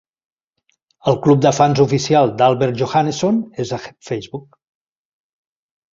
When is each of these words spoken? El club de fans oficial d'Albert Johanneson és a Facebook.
El 1.11 1.17
club 1.25 1.43
de 1.47 1.51
fans 1.57 1.83
oficial 1.85 2.33
d'Albert 2.39 2.81
Johanneson 2.81 3.39
és 3.65 3.77
a 3.77 3.83
Facebook. 4.11 4.59